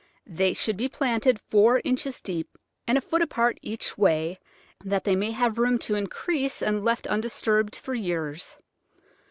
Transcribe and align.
They 0.25 0.53
should 0.53 0.77
be 0.77 0.89
planted 0.89 1.39
four 1.39 1.79
inches 1.83 2.21
deep 2.21 2.57
and 2.87 2.97
a 2.97 3.01
foot 3.01 3.21
apart 3.21 3.59
each 3.61 3.99
way, 3.99 4.39
that 4.83 5.03
they 5.03 5.15
may 5.15 5.29
have 5.29 5.59
room 5.59 5.77
to 5.77 5.93
increase, 5.93 6.63
and 6.63 6.83
left 6.83 7.05
undisturbed 7.05 7.75
for 7.75 7.93
years. 7.93 8.55